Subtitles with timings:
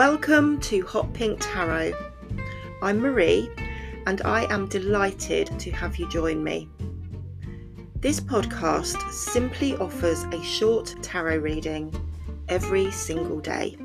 [0.00, 1.92] Welcome to Hot Pink Tarot.
[2.80, 3.50] I'm Marie
[4.06, 6.70] and I am delighted to have you join me.
[7.96, 11.92] This podcast simply offers a short tarot reading
[12.48, 13.76] every single day.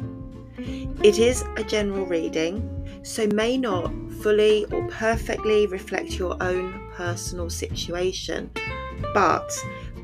[1.03, 2.63] It is a general reading,
[3.03, 3.91] so may not
[4.21, 8.49] fully or perfectly reflect your own personal situation,
[9.13, 9.51] but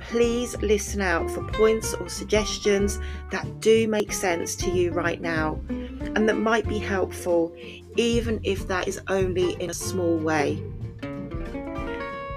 [0.02, 3.00] please listen out for points or suggestions
[3.32, 7.56] that do make sense to you right now and that might be helpful,
[7.96, 10.62] even if that is only in a small way.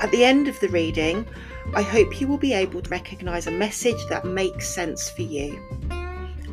[0.00, 1.26] At the end of the reading,
[1.74, 5.58] I hope you will be able to recognise a message that makes sense for you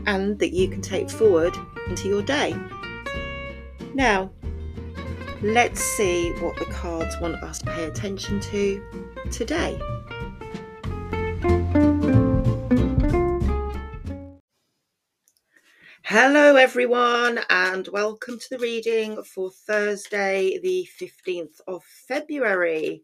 [0.07, 1.55] and that you can take forward
[1.87, 2.55] into your day.
[3.93, 4.31] Now,
[5.41, 8.83] let's see what the cards want us to pay attention to
[9.31, 9.79] today.
[16.13, 23.01] Hello, everyone, and welcome to the reading for Thursday, the 15th of February.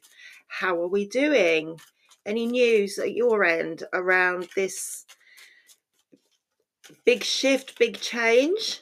[0.50, 1.80] How are we doing?
[2.26, 5.06] Any news at your end around this
[7.06, 8.82] big shift, big change?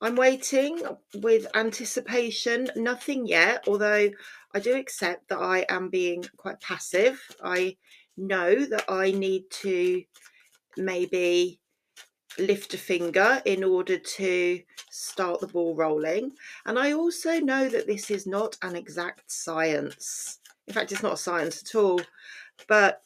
[0.00, 0.82] I'm waiting
[1.14, 4.10] with anticipation, nothing yet, although
[4.52, 7.22] I do accept that I am being quite passive.
[7.44, 7.76] I
[8.16, 10.02] know that I need to
[10.76, 11.60] maybe
[12.38, 16.32] lift a finger in order to start the ball rolling.
[16.66, 20.38] And I also know that this is not an exact science.
[20.66, 22.00] In fact, it's not a science at all.
[22.68, 23.02] But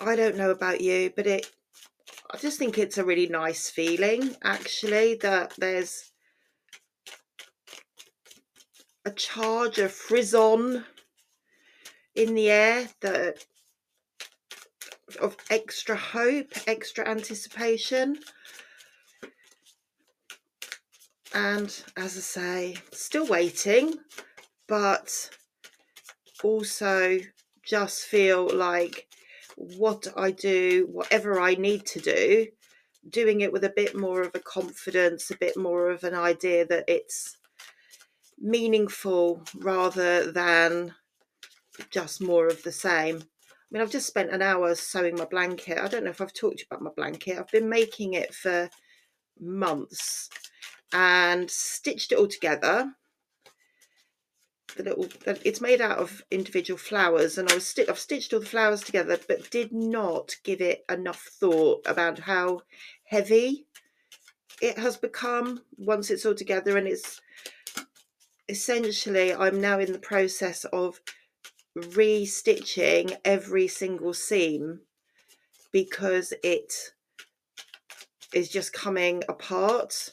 [0.00, 1.50] I don't know about you, but it
[2.32, 6.12] I just think it's a really nice feeling actually that there's
[9.04, 10.84] a charge of frisson
[12.14, 13.44] in the air that
[15.16, 18.18] of extra hope, extra anticipation.
[21.34, 23.94] And as I say, still waiting,
[24.68, 25.30] but
[26.42, 27.18] also
[27.62, 29.06] just feel like
[29.56, 32.46] what I do, whatever I need to do,
[33.08, 36.66] doing it with a bit more of a confidence, a bit more of an idea
[36.66, 37.36] that it's
[38.38, 40.94] meaningful rather than
[41.90, 43.22] just more of the same.
[43.72, 45.78] I mean, I've just spent an hour sewing my blanket.
[45.78, 47.38] I don't know if I've talked about my blanket.
[47.38, 48.68] I've been making it for
[49.40, 50.28] months
[50.92, 52.92] and stitched it all together.
[54.76, 58.40] The little, it's made out of individual flowers, and I was sti- I've stitched all
[58.40, 62.60] the flowers together, but did not give it enough thought about how
[63.04, 63.66] heavy
[64.60, 66.76] it has become once it's all together.
[66.76, 67.22] And it's
[68.50, 71.00] essentially, I'm now in the process of
[71.76, 74.80] restitching every single seam
[75.72, 76.72] because it
[78.34, 80.10] is just coming apart.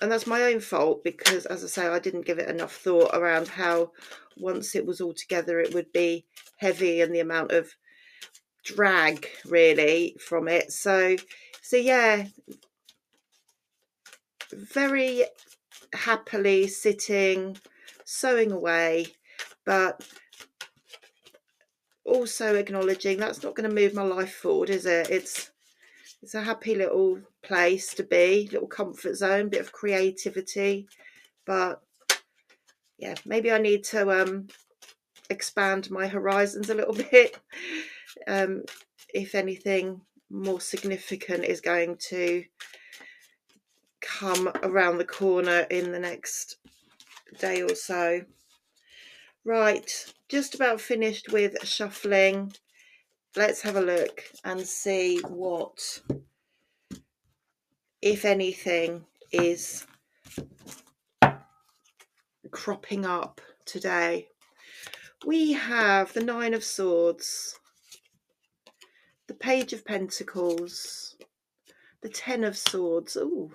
[0.00, 3.10] And that's my own fault because as i say i didn't give it enough thought
[3.14, 3.92] around how
[4.36, 6.26] once it was all together it would be
[6.58, 7.74] heavy and the amount of
[8.64, 10.72] drag really from it.
[10.72, 11.16] So
[11.62, 12.26] so yeah.
[14.52, 15.24] Very
[15.92, 17.56] happily sitting
[18.04, 19.06] sewing away
[19.64, 20.06] but
[22.04, 25.10] also acknowledging that's not going to move my life forward, is it?
[25.10, 25.50] It's
[26.22, 30.86] it's a happy little place to be, little comfort zone, bit of creativity,
[31.44, 31.82] but
[32.98, 34.48] yeah, maybe I need to um,
[35.28, 37.38] expand my horizons a little bit.
[38.26, 38.62] Um,
[39.12, 40.00] if anything
[40.30, 42.44] more significant is going to
[44.00, 46.56] come around the corner in the next
[47.38, 48.22] day or so.
[49.44, 49.90] Right,
[50.34, 52.52] just about finished with shuffling.
[53.36, 56.02] Let's have a look and see what,
[58.02, 59.86] if anything, is
[62.50, 64.26] cropping up today.
[65.24, 67.56] We have the Nine of Swords,
[69.28, 71.14] the Page of Pentacles,
[72.02, 73.52] the Ten of Swords, ooh,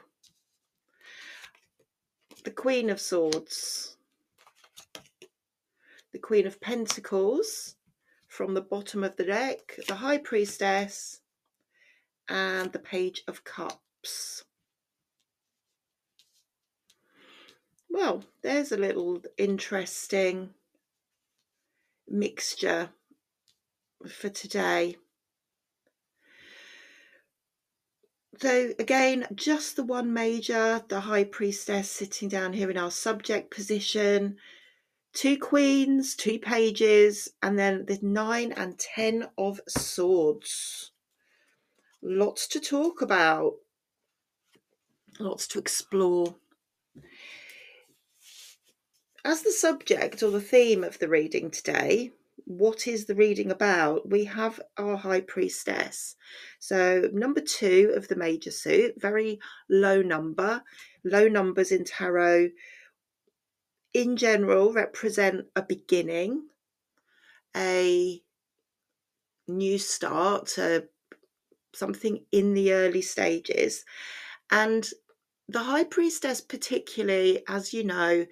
[2.45, 3.97] the Queen of Swords,
[6.11, 7.75] the Queen of Pentacles
[8.27, 11.21] from the bottom of the deck, the High Priestess,
[12.27, 14.43] and the Page of Cups.
[17.89, 20.51] Well, there's a little interesting
[22.07, 22.89] mixture
[24.07, 24.97] for today.
[28.39, 33.51] So again, just the one major, the High Priestess sitting down here in our subject
[33.51, 34.37] position,
[35.13, 40.91] two queens, two pages, and then the nine and ten of swords.
[42.01, 43.53] Lots to talk about,
[45.19, 46.35] lots to explore.
[49.25, 52.11] As the subject or the theme of the reading today,
[52.45, 54.09] what is the reading about?
[54.09, 56.15] We have our High Priestess.
[56.57, 59.39] So, number two of the major suit, very
[59.69, 60.63] low number.
[61.03, 62.49] Low numbers in tarot
[63.93, 66.43] in general represent a beginning,
[67.55, 68.21] a
[69.47, 70.85] new start, a,
[71.73, 73.85] something in the early stages.
[74.51, 74.87] And
[75.47, 78.25] the High Priestess, particularly, as you know,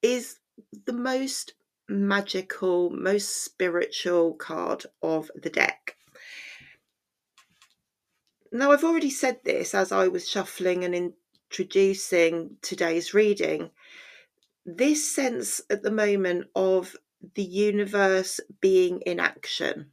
[0.00, 0.38] is
[0.86, 1.54] the most
[1.88, 5.96] magical, most spiritual card of the deck.
[8.50, 11.14] Now, I've already said this as I was shuffling and
[11.50, 13.70] introducing today's reading.
[14.64, 16.96] This sense at the moment of
[17.34, 19.90] the universe being in action,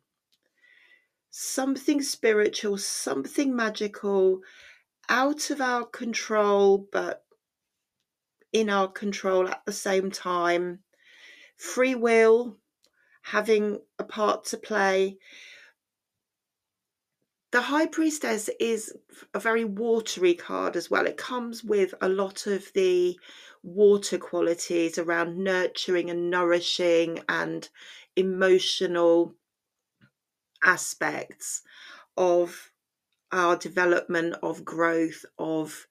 [1.31, 4.42] something spiritual, something magical,
[5.07, 7.24] out of our control, but
[8.54, 10.80] in our control at the same time.
[11.57, 12.57] Free will,
[13.24, 15.18] having a part to play.
[17.51, 18.94] The High Priestess is
[19.33, 21.07] a very watery card as well.
[21.07, 23.19] It comes with a lot of the
[23.64, 27.70] water qualities around nurturing and nourishing and
[28.16, 29.34] emotional
[30.64, 31.62] aspects
[32.18, 32.72] of
[33.32, 35.88] our development, of growth, of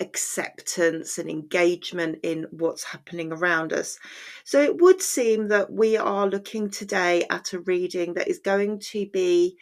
[0.00, 3.98] acceptance and engagement in what's happening around us.
[4.44, 8.80] So it would seem that we are looking today at a reading that is going
[8.80, 9.56] to be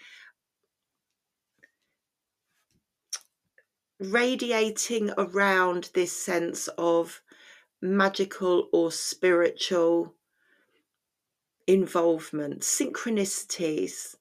[4.00, 7.20] radiating around this sense of
[7.80, 10.14] magical or spiritual
[11.66, 14.16] involvement, synchronicities,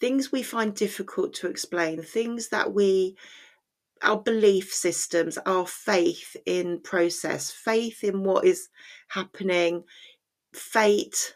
[0.00, 3.16] things we find difficult to explain, things that we
[4.02, 8.68] our belief systems, our faith in process, faith in what is
[9.08, 9.84] happening,
[10.52, 11.34] fate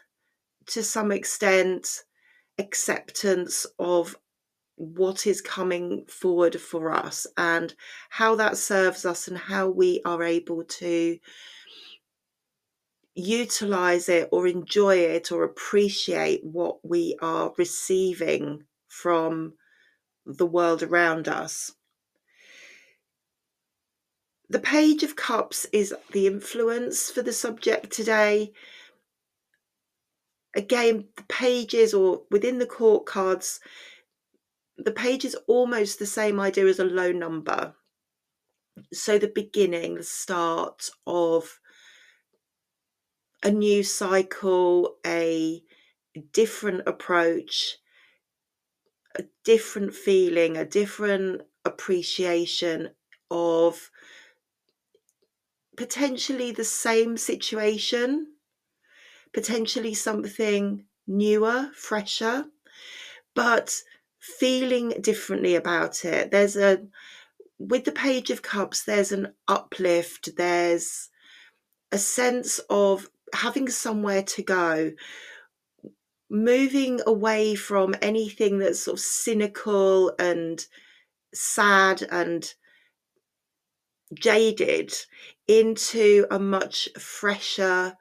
[0.65, 2.03] to some extent,
[2.57, 4.17] acceptance of
[4.75, 7.73] what is coming forward for us and
[8.09, 11.17] how that serves us and how we are able to
[13.17, 19.53] utilize it or enjoy it or appreciate what we are receiving from
[20.25, 21.71] the world around us.
[24.49, 28.53] The Page of Cups is the influence for the subject today.
[30.55, 33.59] Again, the pages or within the court cards,
[34.77, 37.73] the page is almost the same idea as a low number.
[38.93, 41.59] So, the beginning, the start of
[43.43, 45.63] a new cycle, a
[46.33, 47.77] different approach,
[49.17, 52.89] a different feeling, a different appreciation
[53.29, 53.91] of
[55.75, 58.27] potentially the same situation,
[59.33, 62.45] potentially something newer, fresher,
[63.35, 63.81] but
[64.19, 66.31] feeling differently about it.
[66.31, 66.83] There's a,
[67.59, 71.09] with the Page of Cups, there's an uplift, there's
[71.91, 74.91] a sense of having somewhere to go,
[76.29, 80.65] moving away from anything that's sort of cynical and
[81.33, 82.53] sad and
[84.13, 84.93] jaded
[85.47, 87.95] into a much fresher,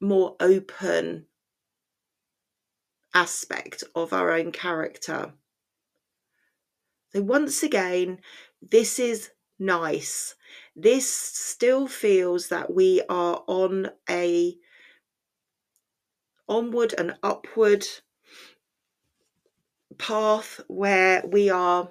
[0.00, 1.26] more open
[3.14, 5.34] aspect of our own character.
[7.12, 8.20] So, once again,
[8.62, 10.34] this is nice.
[10.76, 14.56] This still feels that we are on a
[16.48, 17.86] onward and upward
[19.98, 21.90] path where we are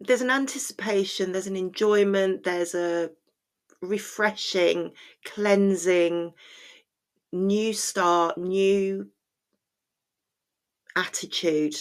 [0.00, 3.10] there's an anticipation, there's an enjoyment, there's a
[3.80, 4.92] refreshing,
[5.24, 6.32] cleansing,
[7.32, 9.08] new start, new
[10.96, 11.76] attitude.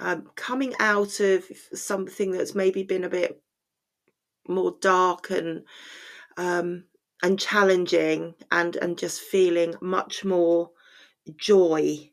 [0.00, 1.44] Um, coming out of
[1.74, 3.40] something that's maybe been a bit
[4.48, 5.64] more dark and
[6.36, 6.84] um,
[7.22, 10.70] and challenging, and and just feeling much more
[11.36, 12.10] joy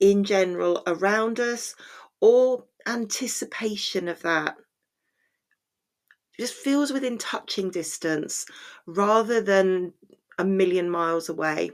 [0.00, 1.74] in general around us,
[2.20, 4.56] or anticipation of that
[6.38, 8.46] it just feels within touching distance
[8.86, 9.92] rather than
[10.38, 11.70] a million miles away.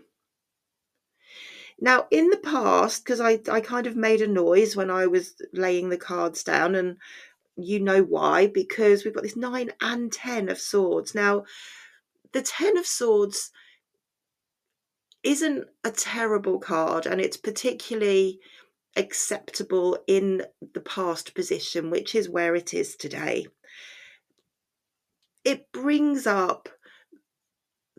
[1.81, 5.35] Now, in the past, because I, I kind of made a noise when I was
[5.53, 6.97] laying the cards down, and
[7.57, 11.15] you know why, because we've got this nine and ten of swords.
[11.15, 11.45] Now,
[12.33, 13.51] the ten of swords
[15.23, 18.41] isn't a terrible card and it's particularly
[18.97, 20.43] acceptable in
[20.75, 23.47] the past position, which is where it is today.
[25.45, 26.69] It brings up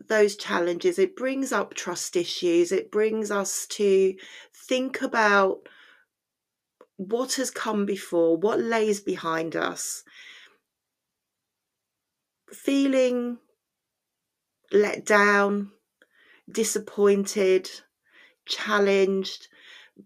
[0.08, 4.14] those challenges, it brings up trust issues, it brings us to
[4.52, 5.68] think about
[6.96, 10.04] what has come before, what lays behind us.
[12.52, 13.38] Feeling
[14.72, 15.70] let down,
[16.50, 17.70] disappointed,
[18.46, 19.48] challenged,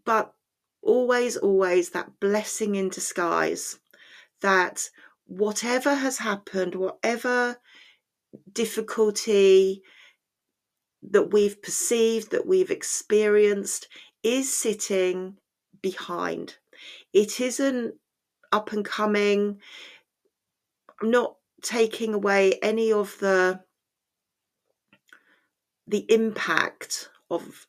[0.04, 0.34] but
[0.82, 3.78] always, always that blessing in disguise
[4.40, 4.88] that
[5.26, 7.58] whatever has happened, whatever
[8.52, 9.82] difficulty
[11.10, 13.88] that we've perceived, that we've experienced,
[14.22, 15.36] is sitting
[15.80, 16.56] behind.
[17.12, 17.94] It isn't
[18.52, 19.60] up and coming.
[21.00, 23.60] I'm not taking away any of the
[25.86, 27.66] the impact of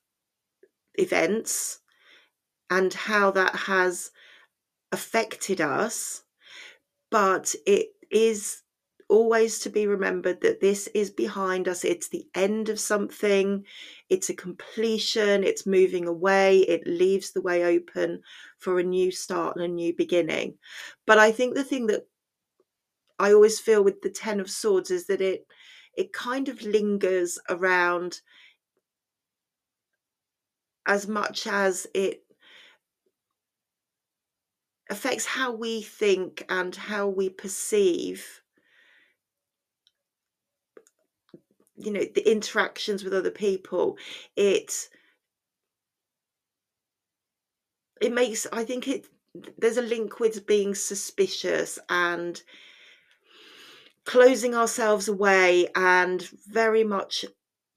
[0.96, 1.80] events
[2.70, 4.12] and how that has
[4.92, 6.24] affected us
[7.10, 8.64] but it is
[9.10, 11.84] always to be remembered that this is behind us.
[11.84, 13.66] It's the end of something,
[14.10, 18.22] it's a completion, it's moving away, it leaves the way open
[18.58, 20.58] for a new start and a new beginning.
[21.06, 22.08] But I think the thing that
[23.20, 25.46] I always feel with the Ten of Swords is that it
[25.98, 28.22] it kind of lingers around
[30.86, 32.24] as much as it
[34.90, 38.42] affects how we think and how we perceive
[41.80, 43.98] you know the interactions with other people
[44.36, 44.90] it
[48.02, 49.08] it makes i think it
[49.58, 52.42] there's a link with being suspicious and
[54.06, 57.26] closing ourselves away and very much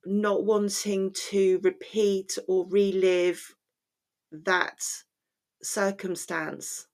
[0.05, 3.55] not wanting to repeat or relive
[4.31, 4.83] that
[5.63, 6.87] circumstance.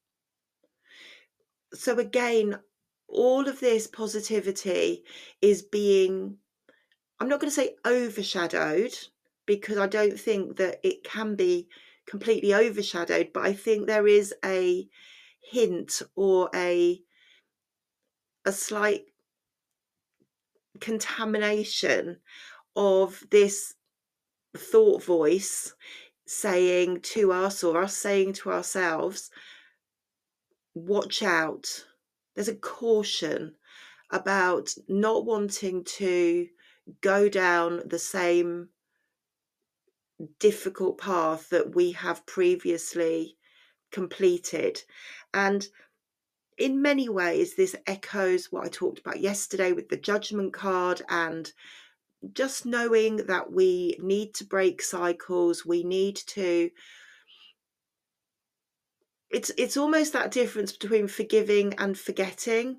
[1.72, 2.58] So again
[3.06, 5.04] all of this positivity
[5.40, 6.36] is being
[7.20, 8.96] I'm not going to say overshadowed
[9.46, 11.68] because I don't think that it can be
[12.06, 14.88] completely overshadowed, but I think there is a
[15.40, 17.02] hint or a
[18.44, 19.04] a slight
[20.80, 22.18] contamination
[22.76, 23.74] of this
[24.56, 25.74] thought voice
[26.26, 29.30] saying to us or us saying to ourselves
[30.74, 31.84] watch out.
[32.34, 33.54] There's a caution
[34.10, 36.48] about not wanting to
[37.00, 38.68] go down the same
[40.38, 43.36] difficult path that we have previously
[43.92, 44.82] completed.
[45.32, 45.66] And
[46.56, 51.50] in many ways, this echoes what I talked about yesterday with the judgment card and
[52.32, 56.70] just knowing that we need to break cycles, we need to.
[59.30, 62.78] It's it's almost that difference between forgiving and forgetting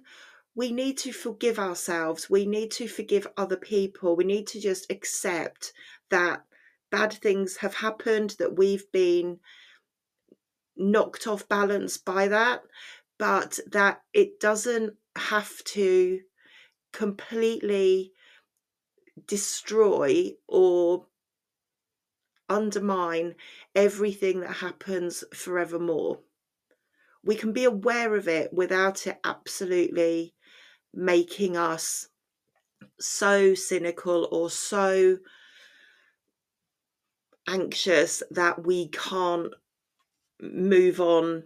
[0.59, 2.29] we need to forgive ourselves.
[2.29, 4.17] We need to forgive other people.
[4.17, 5.71] We need to just accept
[6.09, 6.43] that
[6.91, 9.39] bad things have happened, that we've been
[10.75, 12.63] knocked off balance by that,
[13.17, 16.19] but that it doesn't have to
[16.91, 18.11] completely
[19.25, 21.05] destroy or
[22.49, 23.35] undermine
[23.73, 26.19] everything that happens forevermore.
[27.23, 30.33] We can be aware of it without it absolutely
[30.93, 32.07] making us
[32.99, 35.17] so cynical or so
[37.47, 39.53] anxious that we can't
[40.39, 41.43] move on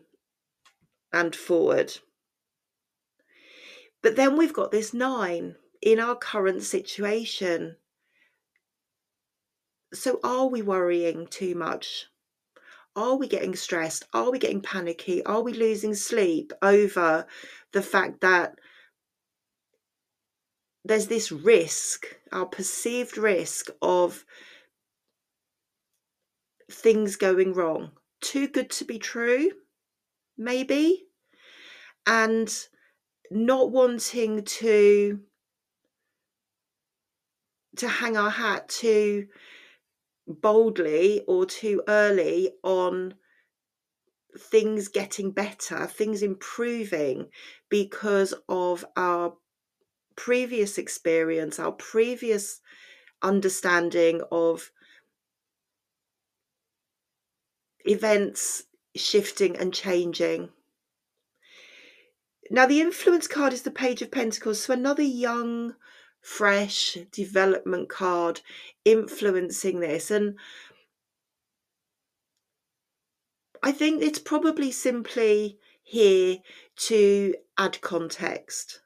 [1.12, 1.98] and forward.
[4.02, 7.78] But then we've got this nine in our current situation.
[9.94, 12.08] So, are we worrying too much?
[12.96, 14.06] Are we getting stressed?
[14.14, 15.24] Are we getting panicky?
[15.26, 17.26] Are we losing sleep over
[17.72, 18.60] the fact that
[20.86, 24.26] there's this risk, our perceived risk of
[26.70, 27.92] things going wrong.
[28.22, 29.52] Too good to be true,
[30.38, 31.06] maybe,
[32.06, 32.54] and
[33.32, 35.20] not wanting to
[37.76, 39.28] to hang our hat too
[40.28, 43.16] boldly or too early on
[44.38, 47.30] things getting better, things improving
[47.70, 49.34] because of our
[50.16, 52.62] previous experience, our previous
[53.22, 54.72] understanding of
[57.86, 58.64] events
[58.96, 60.50] shifting and changing.
[62.52, 65.76] Now, the influence card is the Page of Pentacles, so another young
[66.22, 68.42] fresh development card
[68.86, 70.12] influencing this.
[70.12, 70.38] And
[73.62, 76.38] I think it's probably simply here
[76.76, 78.83] to add context.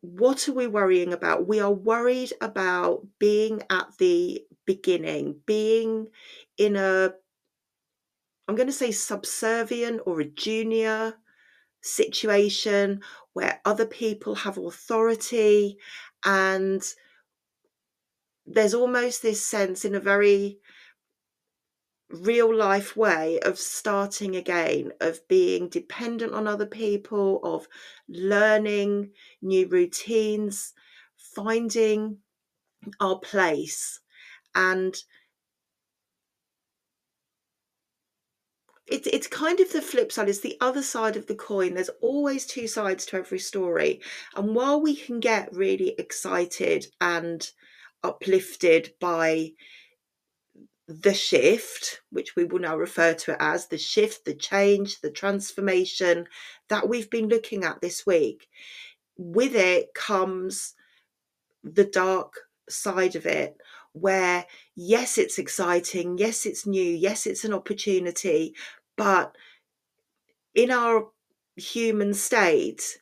[0.00, 1.48] What are we worrying about?
[1.48, 6.08] We are worried about being at the beginning, being
[6.56, 7.14] in a,
[8.46, 11.14] I'm going to say subservient or a junior
[11.82, 13.02] situation
[13.32, 15.78] where other people have authority
[16.24, 16.82] and
[18.46, 20.58] there's almost this sense in a very
[22.10, 27.68] real life way of starting again, of being dependent on other people, of
[28.08, 29.10] learning
[29.42, 30.72] new routines,
[31.16, 32.18] finding
[33.00, 34.00] our place.
[34.54, 34.96] And
[38.86, 41.90] it's it's kind of the flip side it's the other side of the coin there's
[42.00, 44.00] always two sides to every story
[44.34, 47.50] and while we can get really excited and
[48.02, 49.52] uplifted by
[50.88, 55.10] the shift, which we will now refer to it as the shift, the change, the
[55.10, 56.26] transformation
[56.70, 58.48] that we've been looking at this week.
[59.18, 60.74] With it comes
[61.62, 62.32] the dark
[62.70, 63.58] side of it,
[63.92, 68.54] where yes, it's exciting, yes, it's new, yes, it's an opportunity,
[68.96, 69.36] but
[70.54, 71.08] in our
[71.56, 72.98] human state,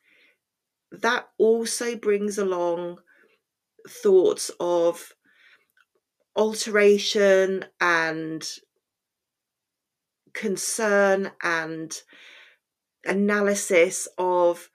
[0.90, 2.98] that also brings along
[3.88, 5.12] thoughts of
[6.36, 8.46] alteration and
[10.34, 12.02] concern and
[13.06, 14.70] analysis of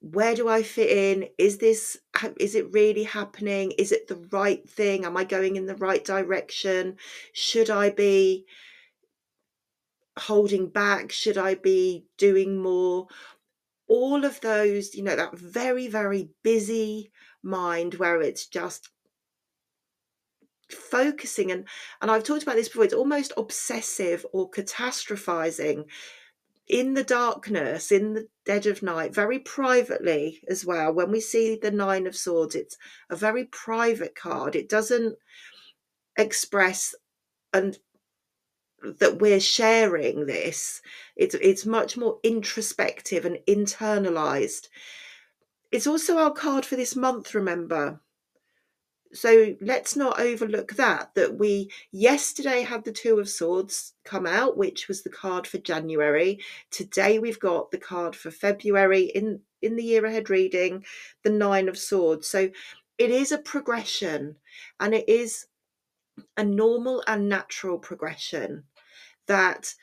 [0.00, 1.28] where do I fit in?
[1.38, 1.96] Is this,
[2.38, 3.72] is it really happening?
[3.78, 5.04] Is it the right thing?
[5.04, 6.96] Am I going in the right direction?
[7.32, 8.44] Should I be
[10.18, 11.10] holding back?
[11.10, 13.06] Should I be doing more?
[13.88, 17.10] All of those, you know, that very, very busy
[17.42, 18.90] mind where it's just
[20.74, 21.66] focusing and
[22.00, 25.84] and I've talked about this before it's almost obsessive or catastrophizing
[26.66, 30.92] in the darkness in the dead of night very privately as well.
[30.92, 32.76] When we see the 9 of swords it's
[33.10, 34.56] a very private card.
[34.56, 35.16] It doesn't
[36.16, 36.94] express
[37.52, 37.78] and
[38.98, 40.82] that we're sharing this.
[41.16, 44.68] It's it's much more introspective and internalized.
[45.72, 48.00] It's also our card for this month remember
[49.14, 54.56] so let's not overlook that that we yesterday had the two of swords come out
[54.56, 56.40] which was the card for january.
[56.70, 60.84] Today we've got the card for february in in the year ahead reading
[61.22, 62.28] the nine of swords.
[62.28, 62.50] So
[62.98, 64.36] it is a progression
[64.78, 65.46] and it is
[66.36, 68.64] a normal and natural progression
[69.26, 69.74] that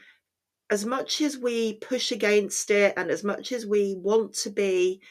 [0.69, 5.01] as much as we push against it and as much as we want to be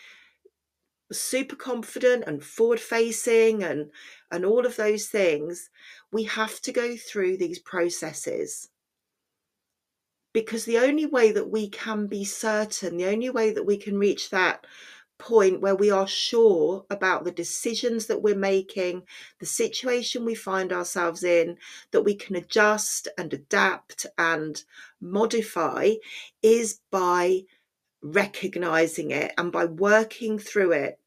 [1.12, 3.90] super confident and forward facing and
[4.30, 5.70] and all of those things
[6.12, 8.68] we have to go through these processes.
[10.32, 13.98] Because the only way that we can be certain the only way that we can
[13.98, 14.66] reach that
[15.20, 19.02] point where we are sure about the decisions that we're making
[19.38, 21.58] the situation we find ourselves in
[21.90, 24.64] that we can adjust and adapt and
[25.00, 25.92] modify
[26.42, 27.42] is by
[28.02, 30.98] recognizing it and by working through it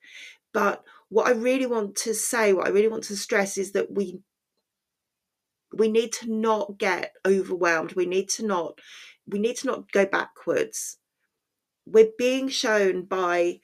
[0.54, 3.92] but what I really want to say, what I really want to stress is that
[3.92, 4.22] we
[5.76, 7.94] we need to not get overwhelmed.
[7.94, 8.80] We need to not
[9.28, 10.98] we need to not go backwards.
[11.86, 13.60] We're being shown by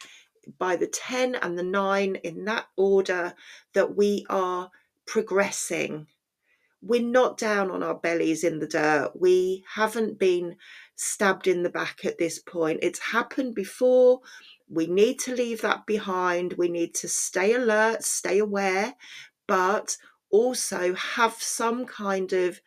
[0.58, 3.34] by the 10 and the 9 in that order
[3.74, 4.72] that we are
[5.06, 6.08] progressing.
[6.82, 9.12] We're not down on our bellies in the dirt.
[9.16, 10.56] We haven't been
[10.96, 12.80] stabbed in the back at this point.
[12.82, 14.22] It's happened before.
[14.70, 16.54] We need to leave that behind.
[16.54, 18.94] We need to stay alert, stay aware,
[19.48, 19.98] but
[20.30, 22.62] also have some kind of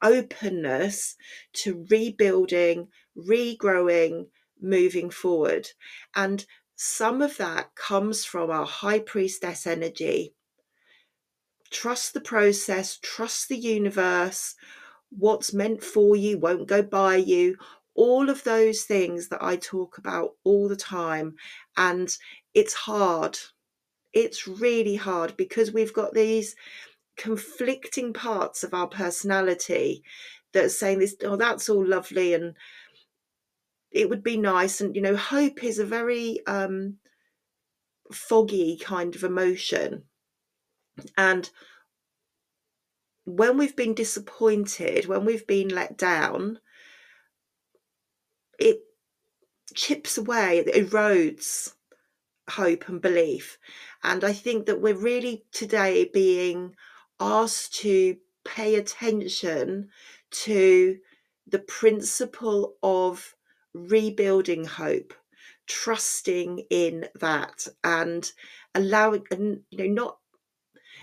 [0.00, 1.16] openness
[1.54, 4.28] to rebuilding, regrowing,
[4.60, 5.68] moving forward.
[6.14, 6.46] And
[6.76, 10.34] some of that comes from our high priestess energy.
[11.70, 14.54] Trust the process, trust the universe.
[15.10, 17.56] What's meant for you won't go by you
[17.94, 21.34] all of those things that I talk about all the time.
[21.76, 22.08] And
[22.54, 23.38] it's hard.
[24.12, 26.54] It's really hard because we've got these
[27.16, 30.02] conflicting parts of our personality
[30.52, 32.54] that are saying this, oh, that's all lovely and
[33.90, 34.80] it would be nice.
[34.80, 36.96] And, you know, hope is a very um,
[38.10, 40.04] foggy kind of emotion.
[41.16, 41.48] And
[43.24, 46.58] when we've been disappointed, when we've been let down,
[48.62, 48.80] it
[49.74, 51.72] chips away, it erodes
[52.50, 53.58] hope and belief.
[54.02, 56.74] And I think that we're really today being
[57.20, 59.88] asked to pay attention
[60.30, 60.98] to
[61.46, 63.34] the principle of
[63.74, 65.14] rebuilding hope,
[65.66, 68.30] trusting in that, and
[68.74, 70.18] allowing, and you know, not.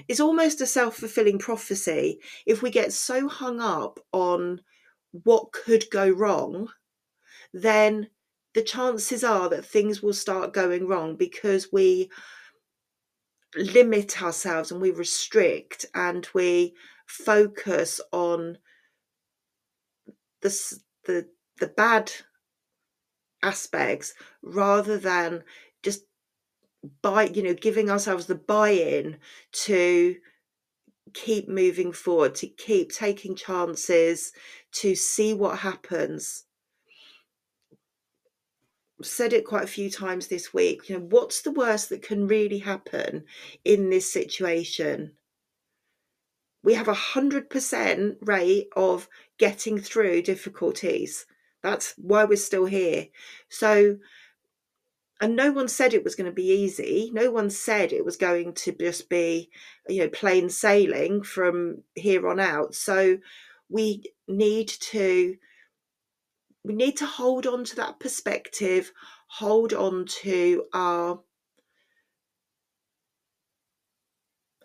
[0.08, 2.20] It's almost a self fulfilling prophecy.
[2.46, 4.62] If we get so hung up on
[5.12, 6.70] what could go wrong,
[7.54, 8.10] then
[8.54, 12.10] the chances are that things will start going wrong because we
[13.56, 16.74] limit ourselves and we restrict and we
[17.08, 18.58] focus on
[20.42, 21.28] the the
[21.60, 22.12] the bad
[23.42, 25.44] aspects rather than
[25.82, 26.04] just
[27.02, 29.18] by you know giving ourselves the buy-in
[29.52, 30.16] to
[31.14, 34.32] keep moving forward to keep taking chances
[34.72, 36.46] to see what happens
[39.02, 42.28] said it quite a few times this week you know what's the worst that can
[42.28, 43.24] really happen
[43.64, 45.14] in this situation?
[46.64, 49.08] We have a hundred percent rate of
[49.38, 51.26] getting through difficulties.
[51.64, 53.08] That's why we're still here.
[53.48, 53.98] So
[55.22, 57.12] and no one said it was going to be easy.
[57.14, 59.50] No one said it was going to just be
[59.88, 62.76] you know plain sailing from here on out.
[62.76, 63.20] So
[63.70, 65.38] we need to
[66.64, 68.92] we need to hold on to that perspective,
[69.28, 71.22] hold on to our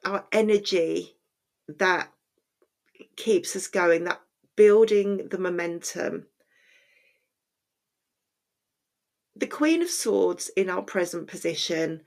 [0.04, 1.16] our energy
[1.66, 2.12] that
[3.16, 4.20] keeps us going, that
[4.54, 6.26] building the momentum.
[9.34, 12.02] The Queen of Swords in our present position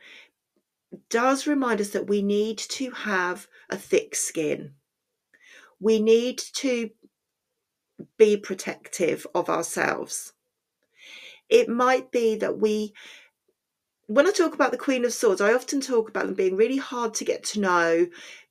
[1.09, 4.73] does remind us that we need to have a thick skin.
[5.79, 6.91] We need to
[8.17, 10.33] be protective of ourselves.
[11.49, 12.93] It might be that we,
[14.07, 16.77] when I talk about the Queen of Swords, I often talk about them being really
[16.77, 18.07] hard to get to know,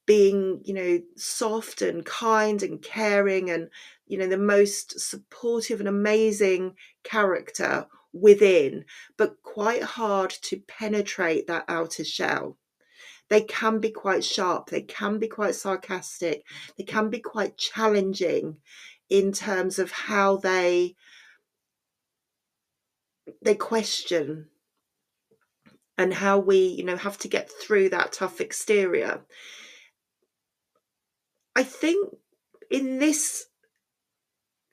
[0.07, 3.69] being, you know, soft and kind and caring and,
[4.07, 8.85] you know, the most supportive and amazing character within,
[9.17, 12.57] but quite hard to penetrate that outer shell.
[13.29, 16.45] They can be quite sharp, they can be quite sarcastic,
[16.79, 18.59] they can be quite challenging
[19.09, 20.95] in terms of how they
[23.43, 24.49] they question
[25.99, 29.23] and how we you know have to get through that tough exterior.
[31.55, 32.15] I think
[32.71, 33.47] in this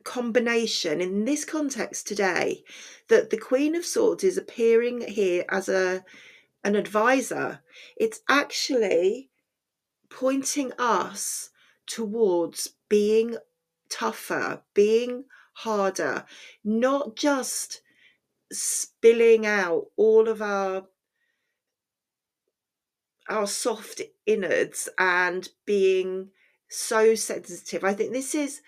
[0.03, 2.61] combination in this context today
[3.07, 6.03] that the queen of swords is appearing here as a
[6.65, 7.61] an advisor
[7.95, 9.29] it's actually
[10.09, 11.51] pointing us
[11.87, 13.37] towards being
[13.93, 16.25] tougher, being harder,
[16.63, 17.81] not just
[18.51, 20.87] spilling out all of our
[23.29, 26.29] our soft innards and being
[26.69, 27.83] so sensitive.
[27.83, 28.61] I think this is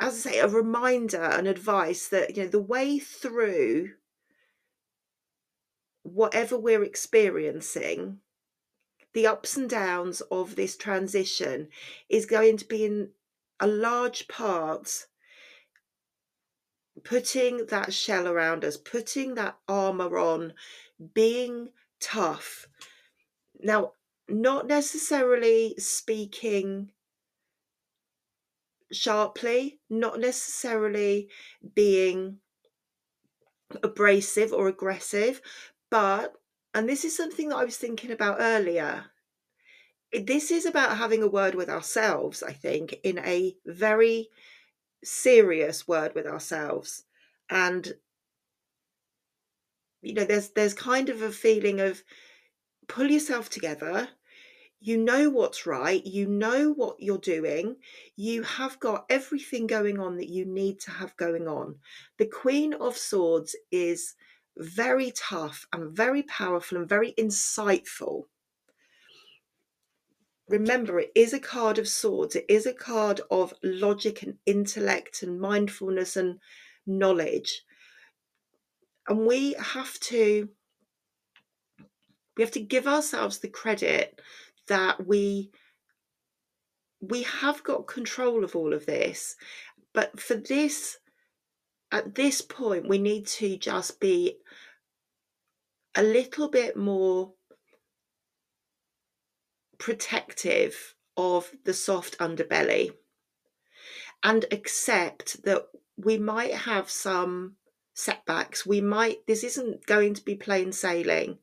[0.00, 3.94] as I say, a reminder and advice that you know the way through
[6.02, 8.20] whatever we're experiencing
[9.14, 11.68] the ups and downs of this transition
[12.08, 13.10] is going to be in
[13.60, 15.06] a large part
[17.04, 20.52] putting that shell around us, putting that armor on,
[21.14, 22.68] being tough.
[23.60, 23.92] Now,
[24.28, 26.92] not necessarily speaking
[28.92, 31.28] sharply, not necessarily
[31.74, 32.38] being
[33.82, 35.40] abrasive or aggressive,
[35.90, 36.34] but
[36.78, 39.06] and this is something that I was thinking about earlier.
[40.12, 44.28] This is about having a word with ourselves, I think, in a very
[45.02, 47.02] serious word with ourselves.
[47.50, 47.94] And
[50.02, 52.04] you know, there's there's kind of a feeling of
[52.86, 54.10] pull yourself together.
[54.78, 57.74] You know what's right, you know what you're doing,
[58.14, 61.80] you have got everything going on that you need to have going on.
[62.18, 64.14] The Queen of Swords is
[64.58, 68.24] very tough and very powerful and very insightful.
[70.48, 72.34] Remember, it is a card of swords.
[72.34, 76.38] It is a card of logic and intellect and mindfulness and
[76.86, 77.62] knowledge.
[79.06, 80.48] And we have to
[82.36, 84.20] we have to give ourselves the credit
[84.68, 85.50] that we
[87.00, 89.36] we have got control of all of this
[89.92, 90.98] but for this
[91.90, 94.38] at this point, we need to just be
[95.94, 97.32] a little bit more
[99.78, 102.92] protective of the soft underbelly
[104.22, 107.56] and accept that we might have some
[107.94, 108.66] setbacks.
[108.66, 111.38] We might, this isn't going to be plain sailing.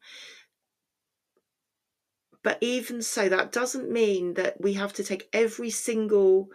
[2.43, 6.49] But even so, that doesn't mean that we have to take every single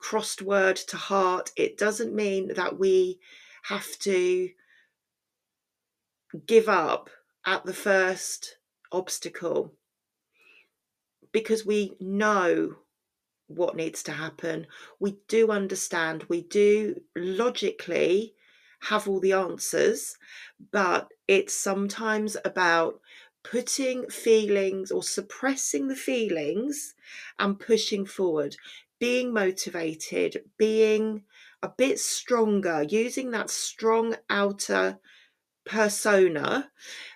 [0.00, 1.52] crossed word to heart.
[1.56, 3.20] It doesn't mean that we
[3.64, 4.50] have to
[6.46, 7.10] give up
[7.46, 8.56] at the first
[8.90, 9.72] obstacle
[11.32, 12.76] because we know
[13.46, 14.66] what needs to happen.
[14.98, 18.34] We do understand, we do logically
[18.82, 20.16] have all the answers,
[20.72, 23.00] but it's sometimes about
[23.42, 26.94] putting feelings or suppressing the feelings
[27.38, 28.56] and pushing forward,
[29.00, 31.24] being motivated, being
[31.62, 34.98] a bit stronger, using that strong outer
[35.66, 36.70] persona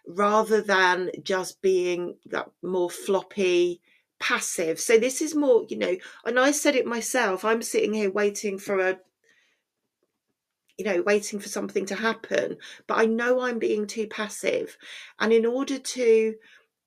[0.07, 3.81] rather than just being that more floppy
[4.18, 4.81] passive.
[4.81, 8.59] So this is more you know and i said it myself i'm sitting here waiting
[8.59, 8.99] for a
[10.79, 14.77] you know waiting for something to happen but i know i'm being too passive.
[15.18, 16.35] And in order to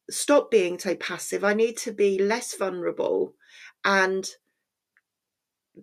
[0.09, 3.33] stop being so passive i need to be less vulnerable
[3.83, 4.27] and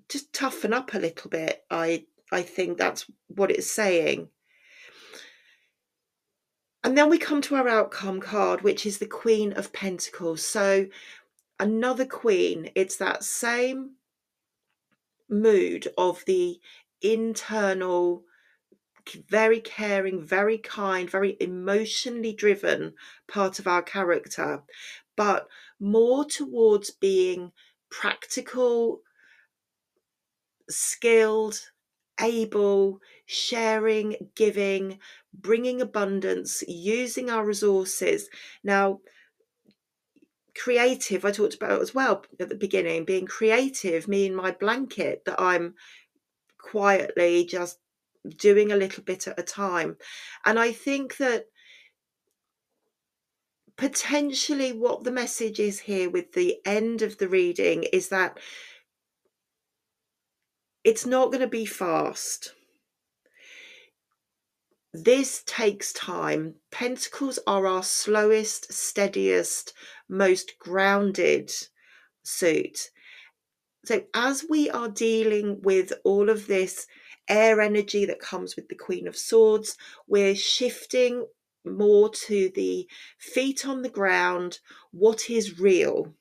[0.09, 1.65] just toughen up a little bit.
[1.71, 4.29] I i think that's what it's saying.
[6.83, 10.45] And then we come to our outcome card, which is the Queen of Pentacles.
[10.45, 10.87] So
[11.59, 13.93] another queen, it's that same
[15.31, 16.61] mood of the
[17.01, 18.25] internal,
[19.29, 22.95] very caring, very kind, very emotionally driven
[23.29, 24.63] part of our character,
[25.17, 25.49] but
[25.81, 27.53] more towards being
[27.91, 29.01] practical,
[30.69, 31.61] skilled,
[32.21, 34.99] able, sharing, giving,
[35.33, 38.29] bringing abundance, using our resources.
[38.63, 39.01] Now,
[40.57, 45.25] creative, I talked about as well at the beginning, being creative, me and my blanket
[45.27, 45.75] that I'm
[46.59, 47.79] quietly just
[48.39, 49.97] doing a little bit at a time.
[50.45, 51.47] And I think that
[53.77, 58.39] potentially what the message is here with the end of the reading is that
[60.85, 62.53] it's not going to be fast.
[64.93, 66.55] This takes time.
[66.71, 69.73] Pentacles are our slowest, steadiest,
[70.09, 71.51] most grounded
[72.23, 72.91] suit.
[73.85, 76.87] So, as we are dealing with all of this
[77.29, 81.27] air energy that comes with the Queen of Swords, we're shifting
[81.65, 82.87] more to the
[83.19, 84.61] feet on the ground,
[84.93, 86.15] what is real.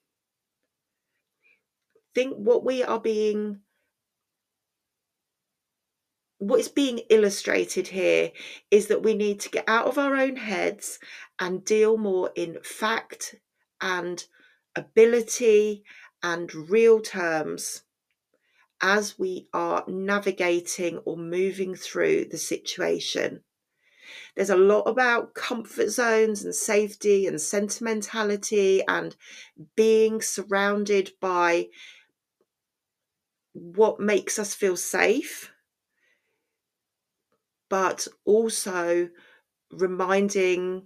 [2.15, 3.59] Think what we are being
[6.47, 8.31] what is being illustrated here
[8.69, 10.99] is that we need to get out of our own heads
[11.39, 13.35] and deal more in fact
[13.79, 14.25] and
[14.75, 15.83] ability
[16.21, 17.83] and real terms
[18.81, 23.41] as we are navigating or moving through the situation.
[24.35, 29.15] There's a lot about comfort zones and safety and sentimentality and
[29.77, 31.67] being surrounded by
[33.53, 35.52] what makes us feel safe
[37.73, 39.09] but also
[39.71, 40.85] reminding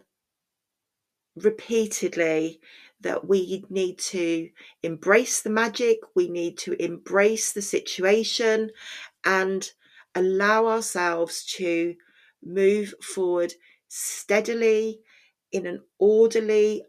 [1.35, 2.61] repeatedly
[3.01, 4.49] that we need to
[4.83, 8.71] embrace the magic, we need to embrace the situation
[9.25, 9.69] and
[10.15, 11.93] allow ourselves to
[12.41, 13.53] move forward
[13.89, 15.01] steadily
[15.51, 16.85] in an orderly,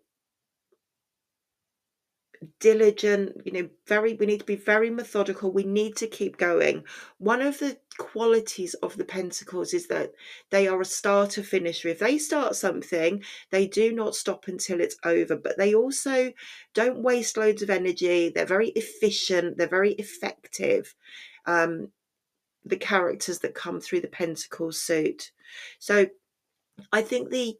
[2.60, 5.52] diligent, you know, very, we need to be very methodical.
[5.52, 6.84] We need to keep going.
[7.18, 10.12] One of the qualities of the Pentacles is that
[10.50, 11.88] they are a starter finisher.
[11.88, 16.32] If they start something, they do not stop until it's over, but they also
[16.74, 18.28] don't waste loads of energy.
[18.28, 20.94] They're very efficient, they're very effective.
[21.46, 21.88] Um,
[22.64, 25.32] the characters that come through the Pentacles suit.
[25.78, 26.06] So
[26.92, 27.56] I think the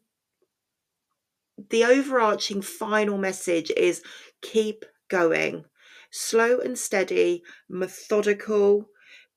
[1.69, 4.01] the overarching final message is
[4.41, 5.65] keep going.
[6.11, 8.89] Slow and steady, methodical,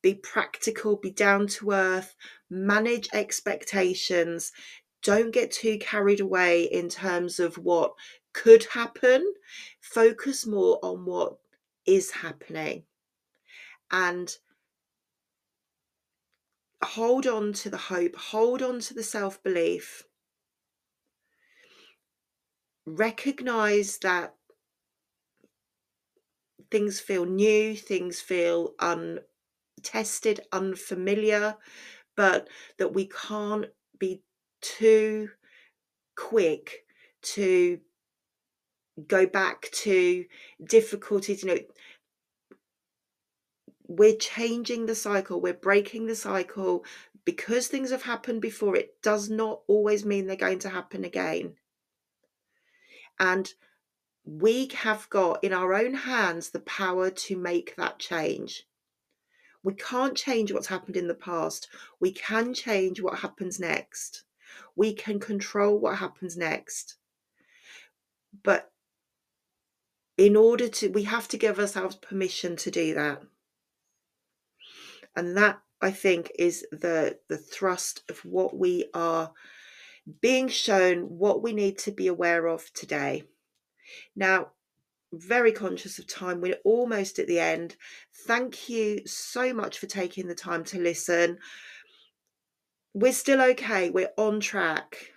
[0.02, 2.14] be practical, be down to earth,
[2.50, 4.52] manage expectations.
[5.02, 7.92] Don't get too carried away in terms of what
[8.32, 9.34] could happen.
[9.80, 11.38] Focus more on what
[11.86, 12.84] is happening.
[13.90, 14.34] And
[16.82, 20.04] hold on to the hope, hold on to the self belief.
[22.86, 24.34] Recognize that
[26.70, 31.56] things feel new, things feel untested, unfamiliar,
[32.16, 33.66] but that we can't
[33.98, 34.22] be
[34.60, 35.28] too
[36.16, 36.84] quick
[37.22, 37.78] to
[39.06, 40.24] go back to
[40.64, 41.42] difficulties.
[41.42, 41.60] You know,
[43.86, 46.84] we're changing the cycle, we're breaking the cycle.
[47.24, 51.54] Because things have happened before, it does not always mean they're going to happen again.
[53.18, 53.52] And
[54.24, 58.66] we have got in our own hands the power to make that change.
[59.64, 61.68] We can't change what's happened in the past.
[62.00, 64.24] We can change what happens next.
[64.74, 66.96] We can control what happens next.
[68.42, 68.72] But
[70.16, 73.22] in order to, we have to give ourselves permission to do that.
[75.14, 79.32] And that, I think, is the, the thrust of what we are
[80.20, 83.24] being shown, what we need to be aware of today.
[84.16, 84.48] Now,
[85.12, 86.40] very conscious of time.
[86.40, 87.76] We're almost at the end.
[88.26, 91.38] Thank you so much for taking the time to listen.
[92.94, 93.90] We're still okay.
[93.90, 95.12] We're on track.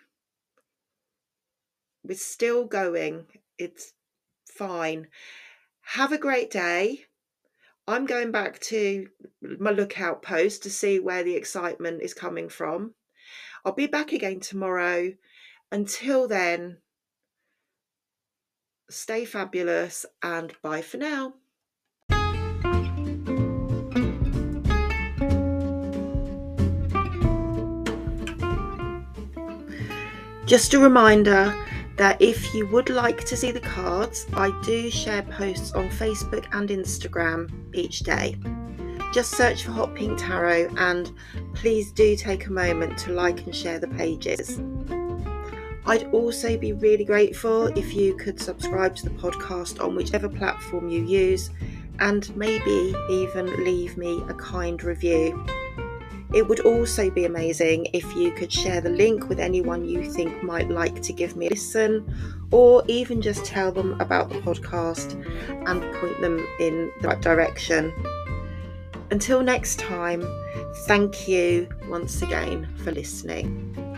[2.03, 3.25] We're still going.
[3.57, 3.93] It's
[4.47, 5.07] fine.
[5.81, 7.05] Have a great day.
[7.87, 9.07] I'm going back to
[9.41, 12.93] my lookout post to see where the excitement is coming from.
[13.65, 15.13] I'll be back again tomorrow.
[15.71, 16.77] Until then,
[18.91, 21.33] stay fabulous and bye for now.
[30.45, 31.55] Just a reminder
[31.97, 36.45] that if you would like to see the cards, I do share posts on Facebook
[36.53, 38.37] and Instagram each day.
[39.15, 41.09] Just search for Hot Pink Tarot and
[41.53, 44.59] please do take a moment to like and share the pages.
[45.85, 50.89] I'd also be really grateful if you could subscribe to the podcast on whichever platform
[50.89, 51.49] you use
[51.99, 55.45] and maybe even leave me a kind review.
[56.33, 60.43] It would also be amazing if you could share the link with anyone you think
[60.43, 62.13] might like to give me a listen,
[62.51, 65.13] or even just tell them about the podcast
[65.69, 67.93] and point them in the right direction.
[69.11, 70.25] Until next time,
[70.87, 73.94] thank you once again for listening.